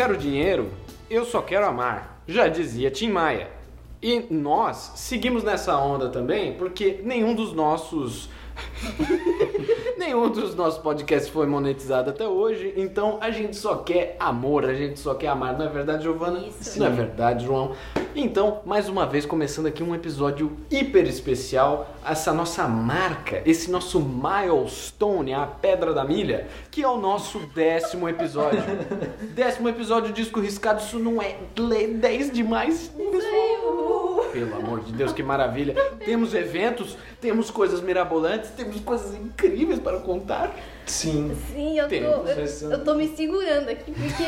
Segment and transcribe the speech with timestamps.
[0.00, 0.70] quero dinheiro,
[1.10, 3.50] eu só quero amar, já dizia Tim Maia.
[4.00, 8.30] E nós seguimos nessa onda também, porque nenhum dos nossos
[10.10, 14.74] Nenhum dos nossos podcasts foi monetizado até hoje, então a gente só quer amor, a
[14.74, 16.40] gente só quer amar, não é verdade, Giovana?
[16.40, 16.80] Isso.
[16.80, 17.76] Não é verdade, João?
[18.12, 24.00] Então, mais uma vez, começando aqui um episódio hiper especial, essa nossa marca, esse nosso
[24.00, 28.64] milestone, a pedra da milha, que é o nosso décimo episódio.
[29.32, 34.09] décimo episódio disco riscado, isso não é 10 demais, pessoal?
[34.32, 35.74] Pelo amor de Deus, que maravilha.
[36.04, 40.54] Temos eventos, temos coisas mirabolantes, temos coisas incríveis para contar.
[40.86, 41.36] Sim.
[41.52, 44.22] Sim, eu tô, eu, eu tô me segurando aqui, porque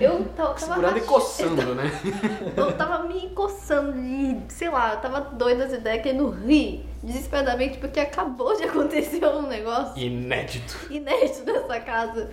[0.00, 1.90] eu, eu tava, Segurando e coçando, né?
[2.56, 7.78] Eu tava me coçando de, sei lá, eu tava doida das ideias, querendo rir desesperadamente,
[7.78, 10.76] porque acabou de acontecer um negócio Inédito.
[10.90, 12.30] inédito nessa casa.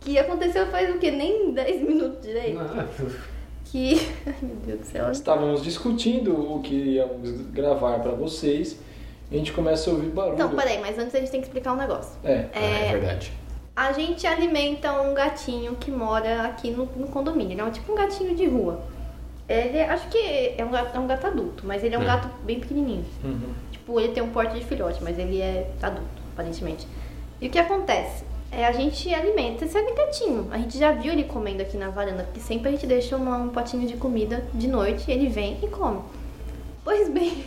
[0.00, 1.10] Que aconteceu faz o quê?
[1.10, 2.60] Nem 10 minutos direito.
[3.70, 3.94] Que.
[4.26, 5.10] Ai meu Deus do céu.
[5.10, 8.78] Estávamos discutindo o que íamos gravar pra vocês.
[9.30, 10.34] E a gente começa a ouvir barulho.
[10.34, 12.12] Então, peraí, mas antes a gente tem que explicar um negócio.
[12.22, 12.46] É.
[12.54, 13.32] Ah, é verdade.
[13.74, 17.52] A gente alimenta um gatinho que mora aqui no, no condomínio.
[17.52, 18.80] Ele é tipo um gatinho de rua.
[19.48, 20.18] Ele, é- acho que
[20.56, 22.06] é um, gato, é um gato adulto, mas ele é um É.
[22.06, 23.04] gato bem pequenininho.
[23.22, 23.52] Uhum.
[23.70, 26.86] Tipo, ele tem um porte de filhote, mas ele é adulto, aparentemente.
[27.40, 28.24] E o que acontece?
[28.50, 30.48] É, a gente alimenta esse gatinho.
[30.50, 33.36] A gente já viu ele comendo aqui na varanda, porque sempre a gente deixa uma-
[33.38, 36.00] um potinho de comida de noite, ele vem e come.
[36.84, 37.44] Pois bem,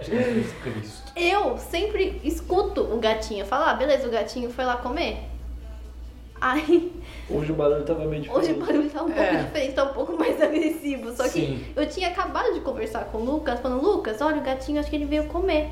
[0.00, 1.12] Jesus Cristo.
[1.14, 5.18] eu sempre escuto o gatinho falar, ah, beleza, o gatinho foi lá comer.
[6.40, 6.92] Aí,
[7.28, 8.50] Hoje o barulho tava meio diferente.
[8.50, 9.42] hoje o barulho tá um pouco É.
[9.42, 11.12] diferente, tá um pouco mais agressivo.
[11.14, 11.64] Só que Sim.
[11.76, 14.96] eu tinha acabado de conversar com o Lucas, falando, Lucas, olha, o gatinho acho que
[14.96, 15.68] ele veio comer.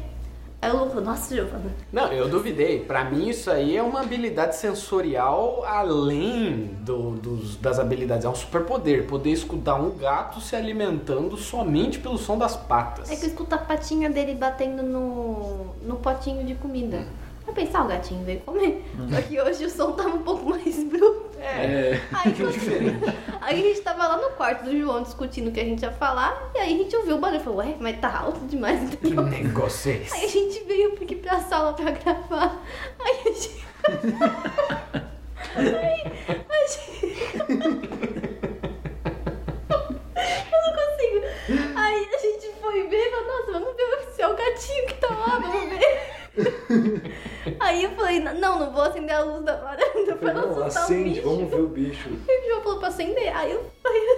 [0.61, 2.81] Aí o Lucas, nossa, Giovana, Não, eu duvidei.
[2.81, 8.25] Pra mim, isso aí é uma habilidade sensorial além do- dos- das habilidades.
[8.25, 9.07] É um superpoder.
[9.07, 13.11] Poder escutar um gato se alimentando somente pelo som das patas.
[13.11, 17.07] É que eu escuto a patinha dele batendo no, no potinho de comida.
[17.45, 18.85] Pra pensar, o gatinho veio comer.
[19.15, 21.26] Só que hoje o som tava um pouco mais bruto.
[21.41, 22.01] É.
[22.13, 25.65] Aí, quando- aí a gente tava lá no quarto do João discutindo o que a
[25.65, 26.51] gente ia falar.
[26.55, 28.91] E aí a gente ouviu o barulho e falou, ué, mas tá alto demais.
[28.97, 29.25] Que Então.
[29.25, 30.29] negócio é Aí a esse?
[30.29, 32.61] gente veio aqui pra sala pra gravar.
[32.99, 33.65] Aí a gente.
[35.57, 36.03] Aí
[36.49, 37.17] a gente.
[40.17, 41.27] Eu não consigo.
[41.77, 44.95] Aí a gente foi ver e falou, nossa, vamos ver se é o gatinho que
[44.95, 46.17] tá lá, vamos ver.
[47.61, 50.65] Aí eu falei, não, não vou acender a luz da varanda pra não Não, o
[50.65, 52.09] acende, vamos ver o bicho.
[52.29, 53.37] Aí o João falou pra acender.
[53.37, 54.03] Aí eu falei.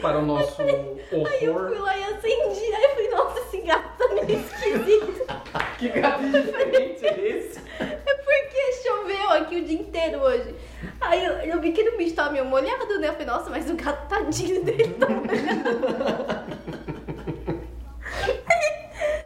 [0.00, 1.80] Para o nosso Aí eu fui horror.
[1.80, 2.74] lá e acendi.
[2.74, 5.22] Aí eu falei, nossa, esse gato tá meio esquisito.
[5.78, 7.58] Que gato diferente é esse?
[7.80, 10.54] É porque choveu aqui o dia inteiro hoje.
[11.00, 13.08] Aí eu, eu vi que o bicho tava meio molhado, né?
[13.08, 15.80] Eu falei, nossa, mas o gato tadinho dele tá molhado.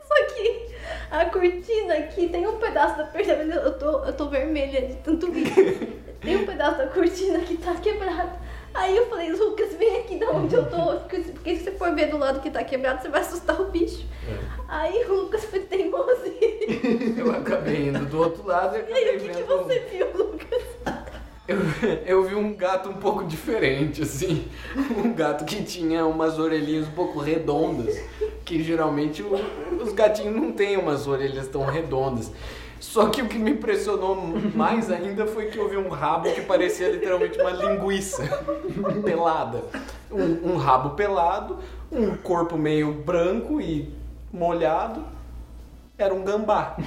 [0.02, 0.74] Só que
[1.10, 5.30] a cortina aqui tem um pedaço da perna, eu tô, eu tô vermelha de tanto
[5.30, 6.02] rir.
[6.20, 8.38] Tem um pedaço da cortina que tá quebrado.
[8.74, 11.00] Aí eu falei, Lucas, vem aqui da onde eu tô.
[11.00, 14.04] Porque, se você for ver do lado que tá quebrado, você vai assustar o bicho.
[14.68, 16.26] Aí o Lucas foi teimoso.
[16.26, 20.06] E Eu acabei indo do outro lado e acabei aí, o que, que você viu,
[20.14, 20.62] Lucas?
[21.48, 21.58] Eu,
[22.04, 24.48] eu vi um gato um pouco diferente, assim.
[24.74, 27.96] Um gato que tinha umas orelhinhas um pouco redondas.
[28.46, 29.34] Que geralmente o-
[29.82, 32.32] os gatinhos não têm umas orelhas tão redondas.
[32.80, 34.16] Só que o que me impressionou
[34.54, 38.22] mais ainda foi que eu vi um rabo que parecia literalmente uma linguiça
[39.04, 39.62] pelada.
[40.10, 41.58] Um, um rabo pelado,
[41.92, 43.92] um corpo meio branco e
[44.32, 45.04] molhado.
[45.98, 46.76] Era um gambá.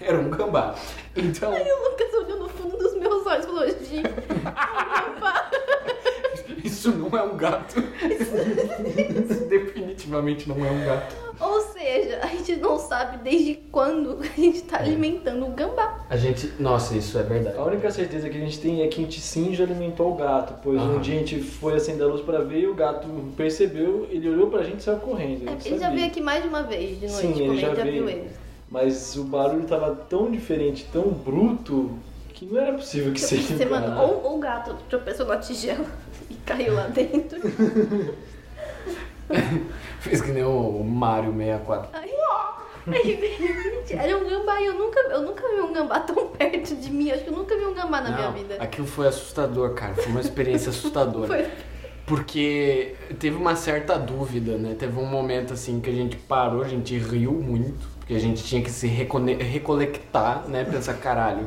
[0.00, 0.74] Era um gambá.
[1.14, 1.52] Então.
[1.52, 4.02] Aí o Lucas olhou no fundo dos meus olhos e falou, gente,
[7.10, 7.80] não é um gato.
[7.80, 11.14] Isso definitivamente não é um gato.
[11.40, 16.04] Ou seja, a gente não sabe desde quando a gente tá alimentando o gambá.
[16.10, 16.52] A gente.
[16.60, 17.56] Nossa, isso é verdade.
[17.56, 20.16] A única certeza que a gente tem é que a gente sim já alimentou o
[20.16, 20.96] gato, pois Aham.
[20.96, 24.28] um dia a gente foi acender a luz pra ver e o gato percebeu, ele
[24.28, 25.48] olhou pra gente e saiu correndo.
[25.48, 27.74] É, gente ele já veio aqui mais de uma vez de noite Sim, ele já
[27.74, 28.04] já, veio.
[28.04, 28.30] viu ele.
[28.70, 31.90] Mas o barulho tava tão diferente, tão bruto,
[32.40, 33.54] que não era possível que Eu seja.
[33.66, 34.00] mano, enganado.
[34.02, 35.84] ou o gato tropeçou na tigela
[36.30, 37.38] e caiu lá dentro.
[40.00, 41.90] Fez que nem o Mario 64.
[41.92, 42.10] Aí,
[42.94, 46.74] aí veio, era um gambá e eu nunca, eu nunca vi um gambá tão perto
[46.74, 47.10] de mim.
[47.10, 48.56] Acho que eu nunca vi um gambá na minha Não, vida.
[48.58, 49.94] aquilo foi assustador, cara.
[49.94, 51.26] Foi uma experiência assustadora.
[51.26, 51.46] Foi.
[52.06, 54.74] Porque teve uma certa dúvida, né?
[54.76, 57.86] Teve um momento assim que a gente parou, a gente riu muito.
[57.98, 60.64] Porque a gente tinha que se recone- recolectar, né?
[60.64, 61.46] Pensar, caralho,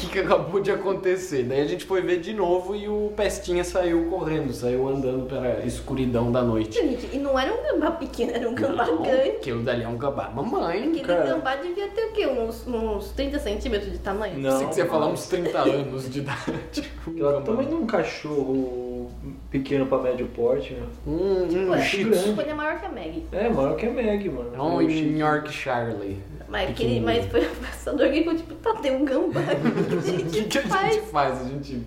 [0.00, 1.44] que, que acabou de acontecer?
[1.44, 5.64] Daí a gente foi ver de novo e o Pestinha saiu correndo, saiu andando pela
[5.64, 6.74] escuridão da noite.
[6.78, 9.28] Gente, e não era um gambá pequeno, era um gambá Não, grande.
[9.30, 10.30] aquilo dali é um gambá.
[10.30, 11.26] Mamãe, Aquele cara.
[11.26, 12.26] gambá devia ter o quê?
[12.26, 14.38] Uns, uns 30 centímetros de tamanho?
[14.38, 14.50] Não.
[14.50, 16.90] pensei que você ia falar uns 30 anos de idade.
[17.06, 17.44] Um Ela gambá.
[17.46, 19.10] também não é um cachorro
[19.50, 20.86] pequeno pra médio porte, né?
[21.06, 22.22] Um, um Ué, shih tzu.
[22.24, 23.26] Tipo, ele é maior que a Meg.
[23.32, 24.50] É, maior que a Meg, mano.
[24.54, 26.16] É um o Shih Tzu.
[26.50, 27.04] Mas, aquele, Pequenininho.
[27.04, 29.68] mas foi o passador que ficou tipo, tá, tem um gambá aqui.
[29.68, 30.94] O que a O gente que, que a faz?
[30.94, 31.40] gente faz?
[31.40, 31.86] A gente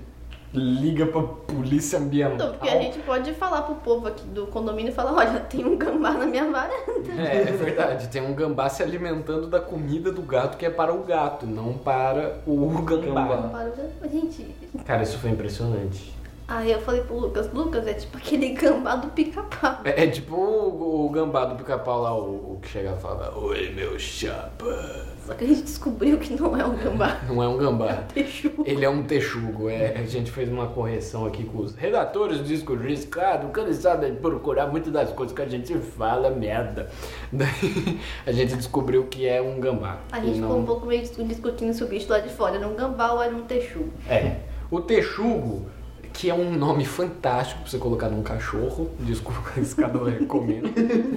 [0.53, 2.35] liga pra polícia ambiental.
[2.35, 5.65] Então, porque a gente pode falar pro povo aqui do condomínio e falar, olha, tem
[5.65, 6.73] um gambá na minha varanda.
[7.17, 10.93] É, é verdade, tem um gambá se alimentando da comida do gato que é para
[10.93, 13.25] o gato, não para o gambá.
[13.25, 13.47] Gambá.
[13.49, 14.07] Para o gambá.
[14.11, 14.47] Gente,
[14.85, 16.13] Cara, isso foi impressionante.
[16.57, 19.79] Aí eu falei pro Lucas, Lucas, é tipo aquele gambá do pica-pau.
[19.83, 23.33] É, é tipo o, o gambá do pica-pau lá, o, o que chega e fala:
[23.37, 25.13] Oi, meu chapa.
[25.25, 27.17] Só que a gente descobriu que não é um gambá.
[27.29, 27.93] Não é um gambá.
[28.13, 28.63] Texugo.
[28.67, 29.69] Ele é um texugo.
[29.69, 34.17] É, a gente fez uma correção aqui com os redatores do disco riscado, cansado de
[34.17, 36.89] procurar muito das coisas que a gente fala, merda.
[37.31, 39.99] Daí a gente descobriu que é um gambá.
[40.11, 42.67] A gente não- ficou um pouco meio discutindo se o bicho lá de fora era
[42.67, 43.93] um gambá ou era um texugo.
[44.09, 44.35] É.
[44.69, 45.67] O texugo,
[46.13, 50.69] que é um nome fantástico pra você colocar num cachorro, desculpa, esse cara eu recomendo.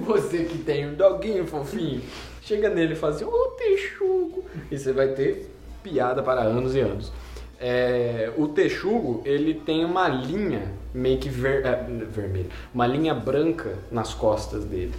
[0.05, 2.01] Você que tem um doguinho fofinho,
[2.41, 5.53] chega nele e fala assim, ô texugo, e você vai ter
[5.83, 7.11] piada para anos e anos.
[7.59, 11.75] É, o texugo, ele tem uma linha meio que ver, é,
[12.09, 14.93] vermelha, uma linha branca nas costas dele.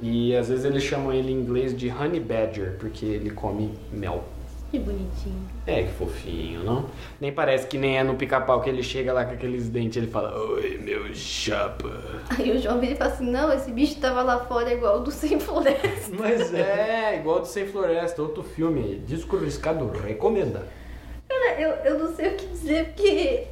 [0.00, 4.24] E às vezes eles chamam ele em inglês de honey badger, porque ele come mel.
[4.70, 5.48] Que bonitinho.
[5.66, 6.86] É, que fofinho, não?
[7.18, 10.10] Nem parece que nem é no pica-pau que ele chega lá com aqueles dentes ele
[10.10, 11.90] fala, oi, meu chapa.
[12.28, 15.00] Aí o João vira e fala assim, não, esse bicho tava lá fora igual o
[15.00, 16.12] do Sem Floresta.
[16.18, 17.16] Mas é.
[17.18, 18.98] Igual do Sem Floresta, outro filme aí.
[19.06, 20.66] Disco riscado, recomenda.
[21.26, 23.46] Cara, eu, eu não sei o que dizer, porque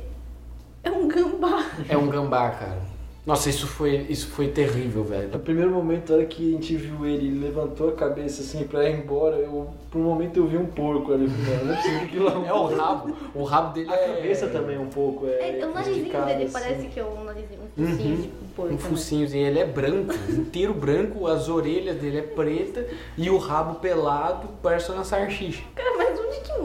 [0.84, 1.64] é um gambá.
[1.88, 2.95] É um gambá, cara.
[3.26, 5.38] Nossa, isso foi, isso foi terrível, No velho.
[5.40, 8.88] primeiro momento, a hora que a gente viu ele, ele levantou a cabeça assim pra
[8.88, 11.26] ir embora, eu, por um momento eu vi um porco ali.
[11.26, 13.17] Não é possível que aquilo é um É o rabo.
[13.34, 14.14] O rabo dele A é...
[14.14, 15.58] cabeça também um pouco é.
[15.58, 16.52] É, o narizinho dele assim.
[16.52, 18.23] parece que é um narizinho, um focinho Uhum.
[18.23, 18.70] de porco.
[18.70, 18.78] Um né?
[18.81, 22.87] focinhozinho, ele é branco, inteiro branco, as orelhas dele é preta
[23.19, 25.64] e o rabo pelado parece uma salsicha.
[25.75, 25.95] Cara,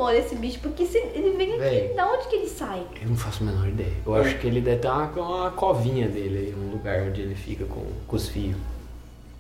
[0.02, 0.60] mora esse bicho?
[0.60, 2.84] Porque se ele vem aqui, da onde que ele sai?
[3.00, 3.94] Eu não faço a menor ideia.
[4.04, 7.36] Eu acho que ele deve ter uma, uma covinha dele aí, um lugar onde ele
[7.36, 8.58] fica com, com os fios.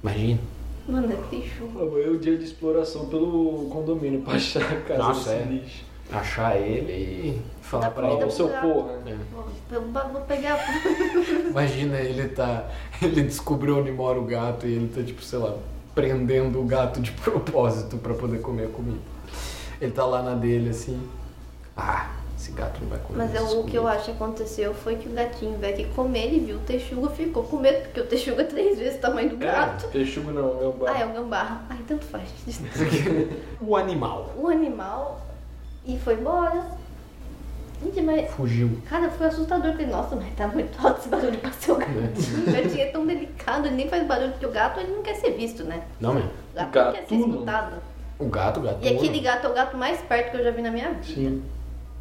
[0.04, 0.40] Imagina.
[0.88, 1.82] Mano, é texugo.
[1.82, 5.52] Amanhã é o dia de exploração pelo condomínio pra achar a casa Nossa, desse é.
[5.52, 5.86] lixo.
[6.12, 8.26] Achar ele e falar Dá pra ele.
[8.26, 9.00] O seu porra.
[9.06, 9.78] É.
[10.12, 10.60] Vou pegar.
[11.50, 12.70] Imagina ele tá.
[13.02, 15.56] Ele descobriu onde mora o gato e ele tá, tipo, sei lá,
[15.96, 19.00] prendendo o gato de propósito pra poder comer a comida.
[19.82, 21.02] Ele tá lá na dele assim.
[21.76, 23.18] Ah, esse gato não vai comer.
[23.18, 25.86] Mas é o que eu comidas." acho que aconteceu foi que o gatinho veio aqui
[25.96, 29.02] comer, ele viu o texugo, ficou com medo, porque o texugo é três vezes o
[29.02, 29.88] tamanho do gato.
[29.90, 31.02] Texugo não, é o Ah, bar.
[31.02, 31.62] é o gambá.
[31.70, 32.30] Ai, tanto faz.
[33.62, 35.22] O animal O animal
[35.86, 36.64] e foi embora.
[37.84, 38.30] Gente, mas.
[38.32, 38.70] fugiu.
[38.88, 39.72] Cara, foi assustador.
[39.72, 42.48] Falei, nossa, mas tá muito alto esse barulho pra ser o gatinho.
[42.48, 45.16] O gatinho é tão delicado, ele nem faz barulho, porque o gato ele não quer
[45.16, 45.82] ser visto, né?
[46.00, 46.30] Não mesmo.
[46.30, 47.82] O gato, Gato não quer ser não.
[48.22, 48.78] O gato, o gato.
[48.82, 51.04] E aquele gato é o gato mais esperto que eu já vi na minha vida.
[51.04, 51.42] Sim.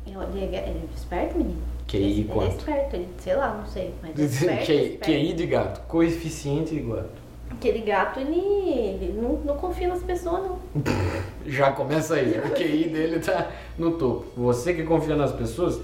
[0.07, 0.17] Ele
[0.57, 1.63] é, ele é esperto, menino?
[1.87, 2.43] QI ele, quanto?
[2.45, 3.95] Ele é esperto, ele, sei lá, não sei.
[4.03, 5.05] Mas é esperto, é QI, esperto.
[5.05, 5.81] QI de gato.
[5.87, 7.21] Coeficiente de gato.
[7.51, 10.59] Aquele gato, ele, ele não, não confia nas pessoas, não.
[11.47, 12.39] Já começa aí.
[12.39, 14.27] O QI dele tá no topo.
[14.37, 15.81] Você que confia nas pessoas,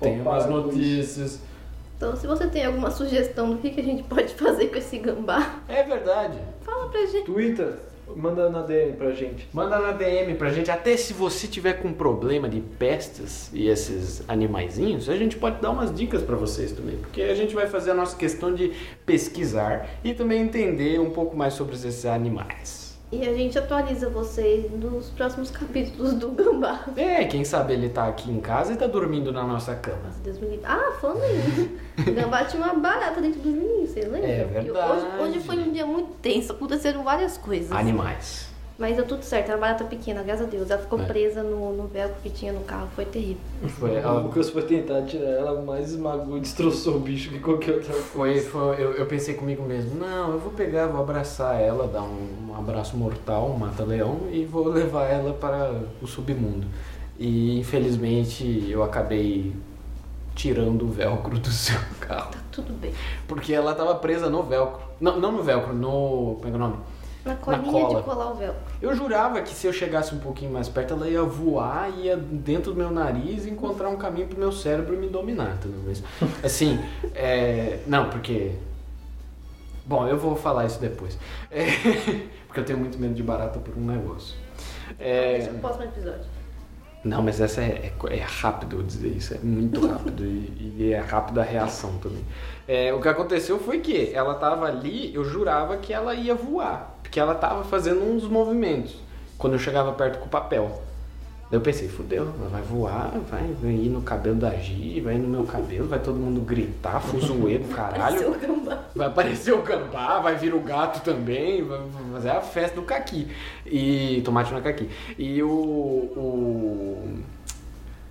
[0.00, 1.40] tem Opa, umas notícias.
[1.96, 4.98] Então, se você tem alguma sugestão do que, que a gente pode fazer com esse
[4.98, 6.38] gambá, É verdade.
[6.62, 7.24] fala pra gente.
[7.24, 7.74] Twitter,
[8.16, 9.48] manda na DM pra gente.
[9.52, 10.70] Manda na DM pra gente.
[10.70, 15.70] Até se você tiver com problema de pestes e esses animaizinhos, a gente pode dar
[15.70, 16.96] umas dicas pra vocês também.
[16.96, 18.72] Porque a gente vai fazer a nossa questão de
[19.06, 22.84] pesquisar e também entender um pouco mais sobre esses animais.
[23.12, 26.84] E a gente atualiza vocês nos próximos capítulos do gambá.
[26.96, 30.10] É, quem sabe ele tá aqui em casa e tá dormindo na nossa cama.
[30.24, 30.64] Deus me livre.
[30.64, 31.78] Ah, falando aí.
[31.96, 34.28] O gambá tinha uma barata dentro dos meninos, vocês lembram?
[34.28, 34.70] É verdade.
[34.70, 35.93] Hoje, hoje foi um dia muito
[36.24, 37.70] tenso, aconteceram várias coisas.
[37.70, 38.48] Animais.
[38.76, 40.68] Mas deu tudo certo, era uma barata pequena, graças a Deus.
[40.68, 41.04] Ela ficou É.
[41.04, 43.36] presa no, no velcro que tinha no carro, foi terrível.
[43.68, 47.38] Foi, O a- Lucas foi tentar tirar ela, mas esmagou e destroçou o bicho que
[47.38, 48.50] qualquer outra coisa.
[48.50, 52.02] Foi, foi eu, eu pensei comigo mesmo, não, eu vou pegar, vou abraçar ela, dar
[52.02, 55.70] um, um abraço mortal, um mata-leão e vou levar ela para
[56.02, 56.66] o submundo.
[57.16, 59.52] E infelizmente eu acabei
[60.34, 62.32] tirando o velcro do seu carro.
[62.32, 62.92] Tá tudo bem.
[63.28, 64.82] Porque ela tava presa no velcro.
[65.00, 66.36] Não, não no velcro, no.
[66.36, 66.76] Como é que é o nome?
[67.24, 68.00] Na colinha cola.
[68.00, 68.54] de colar o véu.
[68.82, 72.72] Eu jurava que se eu chegasse um pouquinho mais perto, ela ia voar, ia dentro
[72.72, 75.80] do meu nariz e encontrar um caminho pro meu cérebro me dominar, entendeu?
[75.86, 76.02] Mas,
[76.44, 76.78] assim,
[77.14, 77.78] é...
[77.86, 78.52] não, porque...
[79.86, 81.18] Bom, eu vou falar isso depois.
[81.50, 81.64] É,
[82.54, 84.36] Porque eu tenho muito medo de barata por um negócio.
[84.96, 85.38] É...
[85.38, 86.24] Deixa pro próximo episódio.
[87.04, 90.98] Não, mas essa é, é, é rápido dizer isso, é muito rápido e, e é
[90.98, 92.24] rápida a reação também.
[92.66, 96.98] É, o que aconteceu foi que ela tava ali, eu jurava que ela ia voar,
[97.02, 98.96] porque ela tava fazendo uns movimentos
[99.36, 100.82] quando eu chegava perto com o papel.
[101.54, 105.28] Eu pensei, fudeu, vai voar, vai, vai ir no cabelo da Gi, vai ir no
[105.28, 108.00] meu cabelo, vai todo mundo gritar, fuzuedo, caralho.
[108.00, 108.84] Pareceu o gambá.
[108.92, 112.82] Vai aparecer o gambá, vai vir o gato também, vai vai fazer a festa do
[112.82, 113.28] caqui.
[113.64, 114.90] E tomate no caqui.
[115.16, 117.22] E o, o.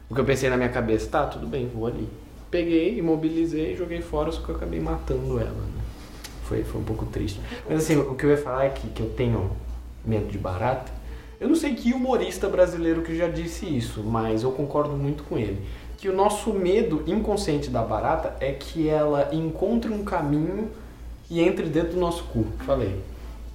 [0.10, 2.08] O que eu pensei na minha cabeça, tá, tudo bem, vou ali.
[2.50, 5.52] Peguei, imobilizei, joguei fora, só que eu acabei matando ela.
[5.52, 5.82] Né?
[6.44, 7.42] Foi, foi um pouco triste.
[7.68, 9.52] Mas assim, o que eu ia falar é que, que eu tenho
[10.06, 11.03] medo de barata.
[11.44, 15.38] Eu não sei que humorista brasileiro que já disse isso, mas eu concordo muito com
[15.38, 15.62] ele.
[15.98, 20.72] Que o nosso medo inconsciente da barata é que ela encontre um caminho
[21.30, 22.46] e entre dentro do nosso cu.
[22.66, 22.98] Falei.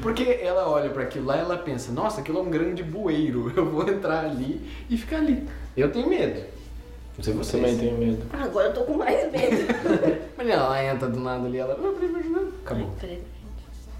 [0.00, 3.52] Porque ela olha para aquilo lá e ela pensa, nossa, aquilo é um grande bueiro,
[3.58, 5.48] eu vou entrar ali e ficar ali.
[5.76, 6.44] Eu tenho medo.
[7.16, 7.60] Não sei Eu vocês.
[7.60, 8.22] também tenho medo.
[8.32, 9.66] Agora eu tô com mais medo.
[10.38, 11.76] Mas ela entra do nada ali, ela.
[12.64, 12.94] Acabou.
[13.02, 13.18] Ai.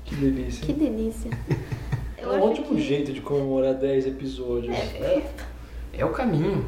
[0.05, 0.67] Que delícia.
[0.67, 1.31] Que delícia.
[2.17, 2.81] É Eu um acho ótimo que...
[2.81, 4.75] jeito de comemorar 10 episódios.
[4.75, 5.23] É,
[5.93, 6.65] É o caminho.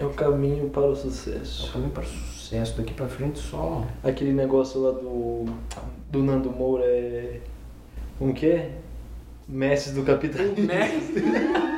[0.00, 1.72] É o caminho para o É o sucesso.
[1.72, 2.76] caminho para o sucesso.
[2.76, 3.86] Daqui pra frente só.
[4.02, 5.44] Aquele negócio lá do,
[6.10, 7.40] do Nando Moura é.
[8.18, 8.72] Como que é?
[9.48, 10.66] Mestres do capitalismo.
[10.66, 11.22] Mestre...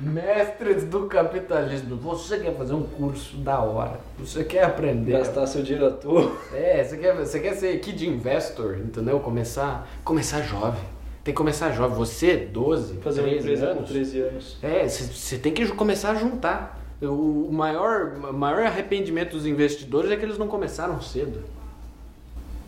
[0.00, 1.96] Mestres do capitalismo.
[1.96, 4.00] Você quer fazer um curso da hora.
[4.18, 5.12] Você quer aprender.
[5.12, 6.32] Gastar seu dinheiro à toa.
[6.52, 9.18] É, você quer, você quer ser kid investor, entendeu?
[9.20, 10.82] Começar, começar jovem.
[11.24, 11.96] Tem que começar jovem.
[11.96, 13.90] Você, 12, Fazer uma 13 empresa com anos.
[13.90, 14.56] 13 anos.
[14.62, 16.80] É, você- tem que começar a juntar.
[17.02, 21.40] O maior, o maior arrependimento dos investidores é que eles não começaram cedo.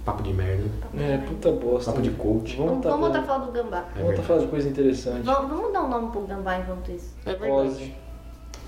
[0.04, 0.64] Papo de merda.
[0.98, 1.90] É, puta bosta.
[1.90, 2.56] Papo de coach.
[2.56, 3.84] Vamos Vamos, tá vamos voltar a falar do gambá.
[3.96, 5.22] É vamos tá falando de coisa interessante.
[5.22, 7.14] Vamos, vamos dar um nome pro gambá enquanto isso.
[7.26, 7.52] É verdade.
[7.68, 7.94] Ozzy.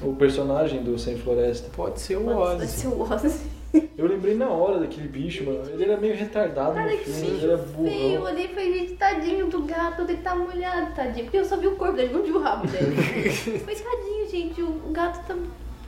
[0.02, 1.68] O personagem do Sem Floresta.
[1.74, 2.66] Pode ser o Pode Ozzy.
[2.66, 3.50] ser o Ozzy.
[3.96, 5.60] Eu lembrei na hora daquele bicho, mano.
[5.70, 8.18] Ele era meio retardado Cara, no que filme, ele era feio.
[8.18, 8.26] burrão.
[8.26, 11.24] ali foi gente, tadinho do gato, ele tá molhado, tadinho.
[11.26, 12.96] Porque eu só vi o corpo dele, não vi o rabo dele.
[13.64, 15.36] Mas tadinho, gente, o o gato tá-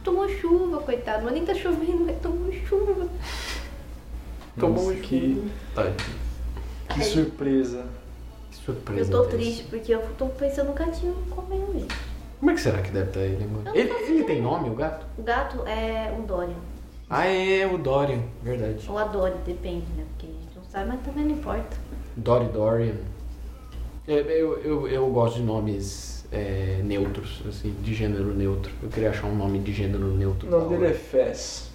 [0.04, 1.24] tomou chuva, coitado.
[1.24, 3.06] Mas nem tá chovendo, mas tomou chuva.
[4.58, 5.96] Tomou Nossa, um que, Tadinho.
[6.88, 7.86] que surpresa.
[8.50, 9.00] Que surpresa.
[9.00, 11.88] Eu tô triste porque eu tô pensando no gatinho comendo ele.
[12.38, 13.74] Como é que será que deve estar ele, mano?
[13.74, 15.06] Ele, ele tem nome, o gato?
[15.16, 16.56] O gato é um Dorian.
[17.08, 18.22] Ah, é o Dorian.
[18.42, 18.84] Verdade.
[18.88, 20.04] Ou a Dory, depende, né?
[20.10, 21.76] Porque a gente não sabe, mas também não importa.
[22.16, 22.94] Dory Dorian.
[24.08, 28.72] É, Eu, eu, eu gosto de nomes é, neutros, assim, de gênero neutro.
[28.82, 30.48] Eu queria achar um nome de gênero neutro.
[30.48, 31.71] O nome dele é hora.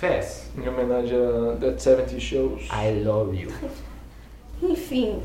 [0.00, 0.64] Fess, Fess.
[0.64, 2.62] em homenagem a That 70 Shows.
[2.70, 3.50] I love you.
[4.62, 5.22] Enfim,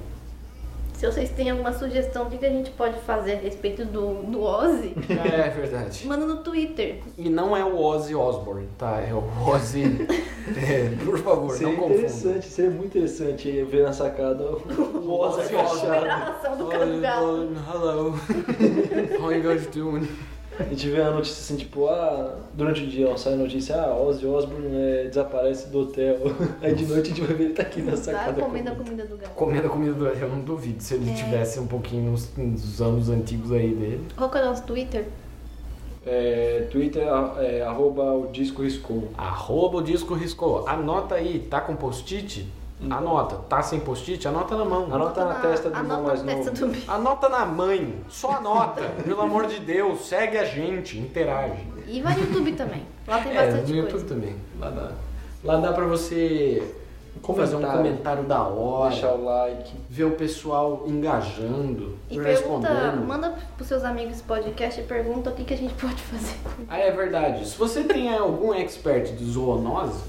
[0.94, 4.42] se vocês têm alguma sugestão do que a gente pode fazer a respeito do, do
[4.44, 6.06] Ozzy, É verdade.
[6.08, 7.00] manda no Twitter.
[7.18, 9.02] E não é o Ozzy Osbourne, tá?
[9.02, 9.84] É o Ozzy.
[10.58, 11.96] É, por favor, Seria não confunda.
[12.00, 15.54] interessante, seria muito interessante ver na sacada o Ozzy.
[15.56, 16.10] Osbourne,
[17.72, 18.14] hello.
[19.22, 20.08] How you guys doing?
[20.62, 23.76] A gente vê a notícia assim, tipo, ah, durante o dia ó, sai a notícia,
[23.82, 26.18] ah, Ozzy Osbourne é, desaparece do hotel.
[26.62, 28.42] Aí de noite a gente vai ver ele tá aqui na sacada.
[28.42, 29.32] comendo a comida do gato.
[29.36, 31.14] Comendo a comida do eu não duvido se ele É.
[31.14, 34.08] tivesse um pouquinho nos, nos anos antigos aí dele.
[34.16, 35.06] Qual que é o nosso Twitter?
[36.06, 37.04] É, Twitter,
[37.40, 39.10] é, arroba o disco riscou.
[39.18, 40.68] Arroba o disco riscou.
[40.68, 42.48] Anota aí, tá com post-it?
[42.90, 43.36] Anota.
[43.48, 44.28] Tá sem post-it?
[44.28, 44.88] Anota na mão.
[44.94, 46.80] Anota na testa do irmão anota mais na testa novo.
[46.80, 46.92] do.
[46.92, 47.96] Anota na mãe.
[48.10, 48.82] Só anota.
[49.06, 50.06] Pelo amor de Deus.
[50.08, 50.98] Segue a gente.
[50.98, 51.64] Interage.
[51.88, 52.84] E vai no YouTube também.
[53.08, 54.06] Lá tem É, bastante no YouTube coisa.
[54.08, 54.36] também.
[54.60, 54.92] Lá dá.
[55.44, 56.76] Lá dá pra você
[57.36, 58.24] fazer um Comentário.
[58.24, 58.90] da hora.
[58.92, 59.74] Deixar o like.
[59.90, 61.98] Ver o pessoal engajando.
[62.10, 63.06] E pergunta, respondendo.
[63.08, 66.36] manda pros seus amigos esse podcast e pergunta o que, que a gente pode fazer.
[66.70, 67.48] Ah, é verdade.
[67.48, 70.02] Se você tem algum expert de zoonose,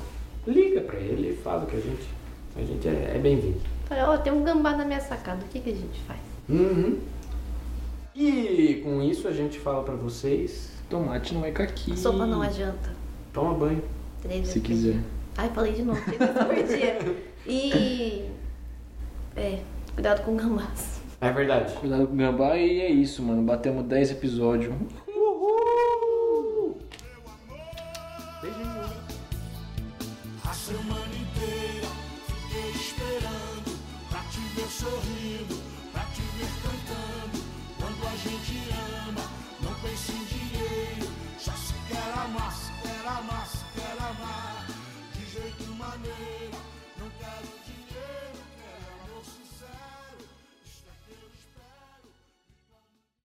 [0.47, 2.03] liga pra ele e fala que a gente,
[2.57, 3.61] a gente é, é bem-vindo.
[3.91, 6.21] Ó, tem um gambá na minha sacada, o que, que a gente faz?
[6.49, 6.99] Uhum.
[8.15, 11.97] E com isso a gente fala pra vocês, Tomate não é caqui.
[11.97, 12.91] Sopa não é janta.
[13.33, 13.83] toma banho.
[14.23, 14.93] Três Se quiser.
[14.93, 15.05] dia.
[15.37, 17.17] Ai, falei de novo, três vezes por dia.
[17.47, 18.29] E.
[19.35, 19.59] É,
[19.95, 21.01] cuidado com gambás.
[21.21, 21.73] É verdade.
[21.75, 23.43] Cuidado com o gambá e é isso, mano.
[23.43, 24.75] Batemos 10 episódios.
[25.09, 26.77] Uhul!
[28.43, 28.72] Beijinho.